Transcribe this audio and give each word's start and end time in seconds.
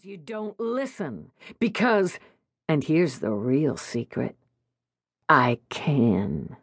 Because 0.00 0.10
you 0.10 0.16
don't 0.16 0.58
listen. 0.58 1.30
Because, 1.58 2.18
and 2.66 2.82
here's 2.82 3.18
the 3.18 3.32
real 3.32 3.76
secret 3.76 4.34
I 5.28 5.58
can. 5.68 6.56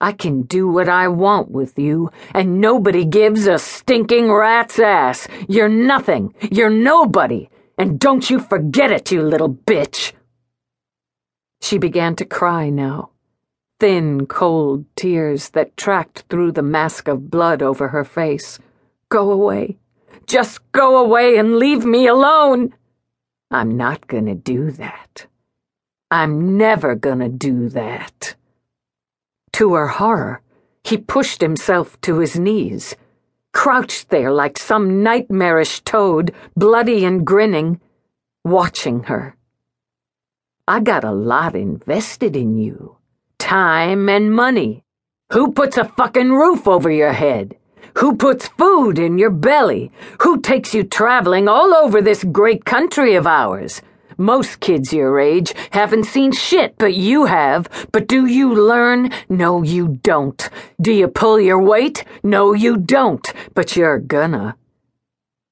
I 0.00 0.12
can 0.12 0.42
do 0.42 0.68
what 0.68 0.88
I 0.88 1.08
want 1.08 1.50
with 1.50 1.80
you, 1.80 2.10
and 2.32 2.60
nobody 2.60 3.04
gives 3.04 3.48
a 3.48 3.58
stinking 3.58 4.30
rat's 4.30 4.78
ass. 4.78 5.26
You're 5.48 5.68
nothing. 5.68 6.32
You're 6.52 6.70
nobody. 6.70 7.48
And 7.76 7.98
don't 7.98 8.30
you 8.30 8.38
forget 8.38 8.92
it, 8.92 9.10
you 9.10 9.20
little 9.22 9.52
bitch. 9.52 10.12
She 11.60 11.78
began 11.78 12.14
to 12.16 12.24
cry 12.24 12.70
now. 12.70 13.10
Thin, 13.80 14.26
cold 14.26 14.84
tears 14.94 15.48
that 15.50 15.76
tracked 15.76 16.24
through 16.30 16.52
the 16.52 16.62
mask 16.62 17.08
of 17.08 17.30
blood 17.30 17.62
over 17.62 17.88
her 17.88 18.04
face. 18.04 18.60
Go 19.08 19.32
away. 19.32 19.76
Just 20.26 20.60
go 20.72 20.98
away 20.98 21.36
and 21.36 21.56
leave 21.56 21.84
me 21.84 22.06
alone. 22.06 22.74
I'm 23.50 23.76
not 23.76 24.06
gonna 24.06 24.34
do 24.34 24.70
that. 24.72 25.26
I'm 26.10 26.56
never 26.56 26.94
gonna 26.94 27.28
do 27.28 27.68
that. 27.70 28.34
To 29.54 29.74
her 29.74 29.88
horror, 29.88 30.42
he 30.84 30.96
pushed 30.96 31.40
himself 31.40 32.00
to 32.02 32.18
his 32.18 32.38
knees, 32.38 32.94
crouched 33.52 34.10
there 34.10 34.32
like 34.32 34.58
some 34.58 35.02
nightmarish 35.02 35.80
toad, 35.80 36.32
bloody 36.56 37.04
and 37.04 37.26
grinning, 37.26 37.80
watching 38.44 39.04
her. 39.04 39.36
I 40.68 40.80
got 40.80 41.04
a 41.04 41.12
lot 41.12 41.54
invested 41.54 42.36
in 42.36 42.56
you 42.56 42.96
time 43.46 44.08
and 44.08 44.34
money. 44.34 44.82
Who 45.32 45.52
puts 45.52 45.76
a 45.76 45.84
fucking 45.84 46.32
roof 46.32 46.66
over 46.66 46.90
your 46.90 47.12
head? 47.12 47.56
Who 47.98 48.14
puts 48.14 48.48
food 48.48 48.98
in 48.98 49.16
your 49.16 49.30
belly? 49.30 49.90
Who 50.20 50.40
takes 50.42 50.74
you 50.74 50.84
traveling 50.84 51.48
all 51.48 51.74
over 51.74 52.02
this 52.02 52.24
great 52.24 52.66
country 52.66 53.14
of 53.14 53.26
ours? 53.26 53.80
Most 54.18 54.60
kids 54.60 54.92
your 54.92 55.18
age 55.18 55.54
haven't 55.70 56.04
seen 56.04 56.32
shit, 56.32 56.76
but 56.76 56.94
you 56.94 57.24
have. 57.24 57.68
But 57.92 58.06
do 58.06 58.26
you 58.26 58.54
learn? 58.54 59.12
No, 59.30 59.62
you 59.62 59.98
don't. 60.02 60.50
Do 60.78 60.92
you 60.92 61.08
pull 61.08 61.40
your 61.40 61.62
weight? 61.62 62.04
No, 62.22 62.52
you 62.52 62.76
don't. 62.76 63.26
But 63.54 63.76
you're 63.76 63.98
gonna. 63.98 64.56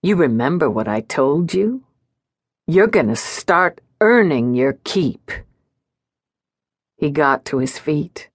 You 0.02 0.16
remember 0.16 0.68
what 0.68 0.86
I 0.86 1.00
told 1.00 1.54
you? 1.54 1.82
You're 2.66 2.88
gonna 2.88 3.16
start 3.16 3.80
earning 4.02 4.54
your 4.54 4.74
keep. 4.84 5.30
He 6.98 7.10
got 7.10 7.46
to 7.46 7.58
his 7.58 7.78
feet. 7.78 8.28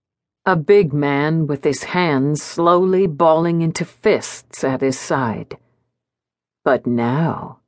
A 0.50 0.56
big 0.56 0.94
man 0.94 1.46
with 1.46 1.64
his 1.64 1.84
hands 1.84 2.42
slowly 2.42 3.06
balling 3.06 3.62
into 3.62 3.86
fists 3.86 4.64
at 4.64 4.82
his 4.82 4.98
side. 4.98 5.60
But 6.66 6.88
now, 6.88 7.60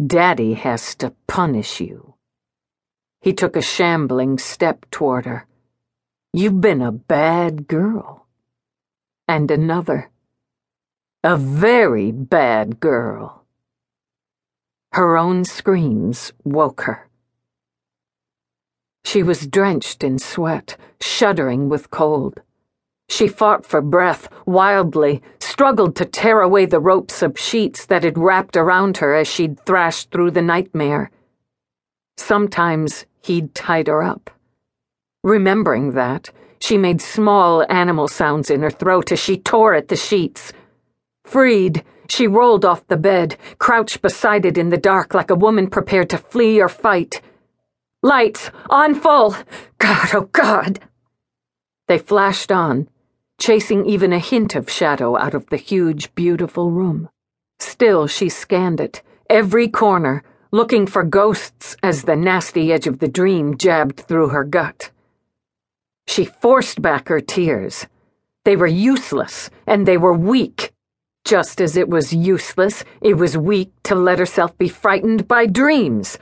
Daddy 0.00 0.54
has 0.54 0.94
to 0.94 1.12
punish 1.26 1.78
you. 1.78 2.14
He 3.20 3.34
took 3.34 3.54
a 3.54 3.60
shambling 3.60 4.38
step 4.38 4.86
toward 4.90 5.26
her. 5.26 5.46
You've 6.32 6.62
been 6.62 6.80
a 6.80 6.90
bad 6.90 7.68
girl. 7.68 8.26
And 9.28 9.50
another. 9.50 10.10
A 11.22 11.36
very 11.36 12.12
bad 12.12 12.80
girl. 12.80 13.44
Her 14.92 15.18
own 15.18 15.44
screams 15.44 16.32
woke 16.44 16.80
her. 16.88 17.10
She 19.06 19.22
was 19.22 19.46
drenched 19.46 20.02
in 20.02 20.18
sweat, 20.18 20.76
shuddering 21.00 21.68
with 21.68 21.92
cold. 21.92 22.42
She 23.08 23.28
fought 23.28 23.64
for 23.64 23.80
breath, 23.80 24.28
wildly, 24.46 25.22
struggled 25.38 25.94
to 25.96 26.04
tear 26.04 26.40
away 26.40 26.66
the 26.66 26.80
ropes 26.80 27.22
of 27.22 27.38
sheets 27.38 27.86
that 27.86 28.02
had 28.02 28.18
wrapped 28.18 28.56
around 28.56 28.96
her 28.96 29.14
as 29.14 29.28
she'd 29.28 29.60
thrashed 29.60 30.10
through 30.10 30.32
the 30.32 30.42
nightmare. 30.42 31.12
Sometimes 32.16 33.06
he'd 33.22 33.54
tied 33.54 33.86
her 33.86 34.02
up. 34.02 34.28
Remembering 35.22 35.92
that, 35.92 36.30
she 36.58 36.76
made 36.76 37.00
small 37.00 37.64
animal 37.70 38.08
sounds 38.08 38.50
in 38.50 38.60
her 38.62 38.70
throat 38.70 39.12
as 39.12 39.20
she 39.20 39.38
tore 39.38 39.74
at 39.74 39.86
the 39.86 39.94
sheets. 39.94 40.52
Freed, 41.24 41.84
she 42.08 42.26
rolled 42.26 42.64
off 42.64 42.84
the 42.88 42.96
bed, 42.96 43.36
crouched 43.58 44.02
beside 44.02 44.44
it 44.44 44.58
in 44.58 44.70
the 44.70 44.76
dark 44.76 45.14
like 45.14 45.30
a 45.30 45.36
woman 45.36 45.70
prepared 45.70 46.10
to 46.10 46.18
flee 46.18 46.60
or 46.60 46.68
fight. 46.68 47.20
Lights, 48.02 48.50
on 48.68 48.94
full. 48.94 49.34
God, 49.78 50.14
oh 50.14 50.28
God. 50.32 50.80
They 51.88 51.98
flashed 51.98 52.52
on, 52.52 52.88
chasing 53.40 53.86
even 53.86 54.12
a 54.12 54.18
hint 54.18 54.54
of 54.54 54.70
shadow 54.70 55.16
out 55.16 55.34
of 55.34 55.46
the 55.46 55.56
huge, 55.56 56.14
beautiful 56.14 56.70
room. 56.70 57.08
Still, 57.58 58.06
she 58.06 58.28
scanned 58.28 58.80
it, 58.80 59.02
every 59.30 59.66
corner, 59.66 60.22
looking 60.52 60.86
for 60.86 61.02
ghosts 61.02 61.76
as 61.82 62.02
the 62.02 62.16
nasty 62.16 62.70
edge 62.72 62.86
of 62.86 62.98
the 62.98 63.08
dream 63.08 63.56
jabbed 63.56 64.00
through 64.00 64.28
her 64.28 64.44
gut. 64.44 64.90
She 66.06 66.26
forced 66.26 66.82
back 66.82 67.08
her 67.08 67.20
tears. 67.20 67.86
They 68.44 68.56
were 68.56 68.66
useless, 68.66 69.48
and 69.66 69.86
they 69.86 69.96
were 69.96 70.12
weak. 70.12 70.72
Just 71.24 71.60
as 71.60 71.76
it 71.76 71.88
was 71.88 72.12
useless, 72.12 72.84
it 73.00 73.14
was 73.14 73.38
weak 73.38 73.72
to 73.84 73.94
let 73.94 74.18
herself 74.18 74.56
be 74.58 74.68
frightened 74.68 75.26
by 75.26 75.46
dreams 75.46 76.18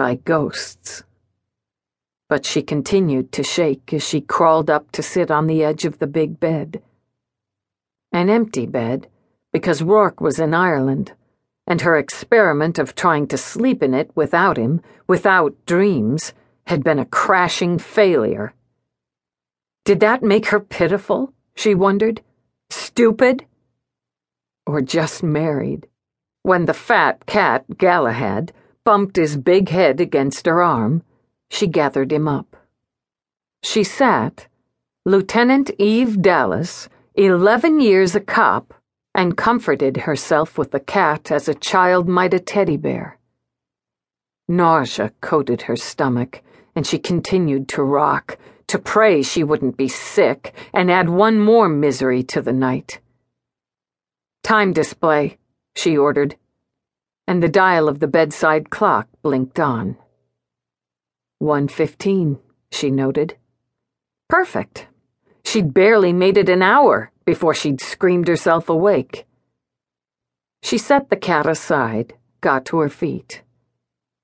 by 0.00 0.14
ghosts. 0.14 1.02
But 2.30 2.46
she 2.46 2.62
continued 2.62 3.32
to 3.32 3.44
shake 3.44 3.92
as 3.92 4.02
she 4.02 4.22
crawled 4.22 4.70
up 4.70 4.90
to 4.92 5.02
sit 5.02 5.30
on 5.30 5.46
the 5.46 5.62
edge 5.62 5.84
of 5.84 5.98
the 5.98 6.06
big 6.06 6.40
bed. 6.40 6.80
An 8.10 8.30
empty 8.30 8.64
bed, 8.64 9.08
because 9.52 9.82
Roarke 9.82 10.22
was 10.22 10.38
in 10.38 10.54
Ireland, 10.54 11.12
and 11.66 11.82
her 11.82 11.98
experiment 11.98 12.78
of 12.78 12.94
trying 12.94 13.26
to 13.26 13.36
sleep 13.36 13.82
in 13.82 13.92
it 13.92 14.10
without 14.14 14.56
him, 14.56 14.80
without 15.06 15.54
dreams, 15.66 16.32
had 16.66 16.82
been 16.82 16.98
a 16.98 17.04
crashing 17.04 17.78
failure. 17.78 18.54
Did 19.84 20.00
that 20.00 20.22
make 20.22 20.46
her 20.46 20.60
pitiful? 20.60 21.34
She 21.54 21.74
wondered. 21.74 22.22
Stupid? 22.70 23.44
Or 24.66 24.80
just 24.80 25.22
married? 25.22 25.88
When 26.42 26.64
the 26.64 26.72
fat 26.88 27.26
cat, 27.26 27.66
Galahad, 27.76 28.54
bumped 28.90 29.14
his 29.14 29.36
big 29.36 29.68
head 29.68 30.00
against 30.00 30.46
her 30.46 30.60
arm, 30.60 31.04
she 31.48 31.68
gathered 31.68 32.10
him 32.10 32.26
up. 32.26 32.56
She 33.62 33.84
sat, 33.84 34.48
Lieutenant 35.06 35.70
Eve 35.78 36.20
Dallas, 36.20 36.88
eleven 37.14 37.78
years 37.78 38.16
a 38.16 38.20
cop, 38.20 38.74
and 39.14 39.36
comforted 39.36 39.96
herself 39.98 40.58
with 40.58 40.72
the 40.72 40.80
cat 40.80 41.30
as 41.30 41.48
a 41.48 41.54
child 41.54 42.08
might 42.08 42.34
a 42.34 42.40
teddy 42.40 42.76
bear. 42.76 43.16
Nausea 44.48 45.12
coated 45.20 45.62
her 45.62 45.76
stomach, 45.76 46.42
and 46.74 46.84
she 46.84 46.98
continued 46.98 47.68
to 47.68 47.84
rock, 47.84 48.38
to 48.66 48.76
pray 48.76 49.22
she 49.22 49.44
wouldn't 49.44 49.76
be 49.76 49.86
sick, 49.86 50.52
and 50.74 50.90
add 50.90 51.08
one 51.08 51.38
more 51.38 51.68
misery 51.68 52.24
to 52.24 52.42
the 52.42 52.52
night. 52.52 52.98
Time 54.42 54.72
display, 54.72 55.38
she 55.76 55.96
ordered 55.96 56.34
and 57.30 57.40
the 57.40 57.48
dial 57.48 57.88
of 57.88 58.00
the 58.00 58.08
bedside 58.08 58.70
clock 58.70 59.06
blinked 59.22 59.60
on. 59.60 59.96
1.15, 61.40 62.40
she 62.72 62.90
noted. 62.90 63.36
Perfect. 64.28 64.88
She'd 65.44 65.72
barely 65.72 66.12
made 66.12 66.36
it 66.36 66.48
an 66.48 66.60
hour 66.60 67.12
before 67.24 67.54
she'd 67.54 67.80
screamed 67.80 68.26
herself 68.26 68.68
awake. 68.68 69.26
She 70.64 70.76
set 70.76 71.08
the 71.08 71.16
cat 71.16 71.46
aside, 71.46 72.14
got 72.40 72.64
to 72.64 72.80
her 72.80 72.88
feet. 72.88 73.42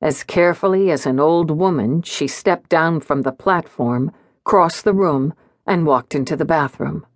As 0.02 0.24
carefully 0.24 0.90
as 0.90 1.06
an 1.06 1.20
old 1.20 1.52
woman, 1.52 2.02
she 2.02 2.26
stepped 2.26 2.70
down 2.70 2.98
from 2.98 3.22
the 3.22 3.30
platform, 3.30 4.10
crossed 4.42 4.82
the 4.82 4.92
room, 4.92 5.32
and 5.64 5.86
walked 5.86 6.16
into 6.16 6.34
the 6.34 6.44
bathroom. 6.44 7.06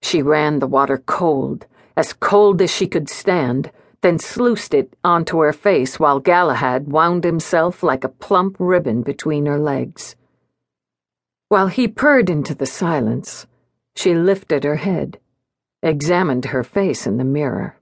She 0.00 0.22
ran 0.22 0.60
the 0.60 0.68
water 0.68 0.98
cold, 0.98 1.66
as 1.96 2.12
cold 2.12 2.62
as 2.62 2.70
she 2.72 2.86
could 2.86 3.08
stand, 3.08 3.72
then 4.02 4.18
sluiced 4.18 4.72
it 4.72 4.96
onto 5.04 5.38
her 5.40 5.52
face 5.52 6.00
while 6.00 6.20
Galahad 6.20 6.88
wound 6.88 7.24
himself 7.24 7.82
like 7.82 8.04
a 8.04 8.08
plump 8.08 8.56
ribbon 8.58 9.02
between 9.02 9.46
her 9.46 9.58
legs. 9.58 10.16
While 11.48 11.68
he 11.68 11.88
purred 11.88 12.30
into 12.30 12.54
the 12.54 12.66
silence, 12.66 13.46
she 13.94 14.14
lifted 14.14 14.64
her 14.64 14.76
head, 14.76 15.18
examined 15.82 16.46
her 16.46 16.64
face 16.64 17.06
in 17.06 17.16
the 17.16 17.24
mirror. 17.24 17.76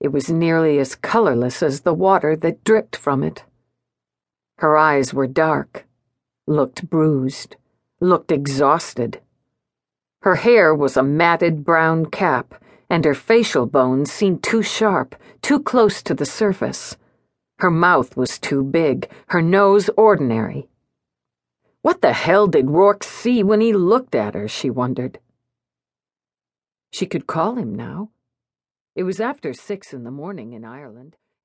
It 0.00 0.08
was 0.08 0.30
nearly 0.30 0.78
as 0.78 0.94
colorless 0.94 1.62
as 1.62 1.80
the 1.80 1.94
water 1.94 2.36
that 2.36 2.62
dripped 2.62 2.94
from 2.94 3.24
it. 3.24 3.44
Her 4.58 4.76
eyes 4.76 5.12
were 5.12 5.26
dark, 5.26 5.86
looked 6.46 6.88
bruised, 6.88 7.56
looked 8.00 8.30
exhausted. 8.30 9.20
Her 10.22 10.36
hair 10.36 10.74
was 10.74 10.96
a 10.96 11.02
matted 11.02 11.64
brown 11.64 12.06
cap 12.06 12.62
and 12.90 13.04
her 13.04 13.14
facial 13.14 13.66
bones 13.66 14.10
seemed 14.10 14.42
too 14.42 14.62
sharp, 14.62 15.14
too 15.42 15.60
close 15.60 16.02
to 16.02 16.14
the 16.14 16.26
surface. 16.26 16.96
Her 17.58 17.70
mouth 17.70 18.16
was 18.16 18.38
too 18.38 18.62
big, 18.62 19.10
her 19.28 19.42
nose 19.42 19.90
ordinary. 19.96 20.68
What 21.82 22.02
the 22.02 22.12
hell 22.12 22.46
did 22.46 22.66
Roarke 22.66 23.04
see 23.04 23.42
when 23.42 23.60
he 23.60 23.72
looked 23.72 24.14
at 24.14 24.34
her, 24.34 24.48
she 24.48 24.70
wondered. 24.70 25.18
She 26.92 27.06
could 27.06 27.26
call 27.26 27.56
him 27.56 27.74
now. 27.74 28.10
It 28.94 29.02
was 29.02 29.20
after 29.20 29.52
six 29.52 29.92
in 29.92 30.04
the 30.04 30.10
morning 30.10 30.52
in 30.52 30.64
Ireland. 30.64 31.16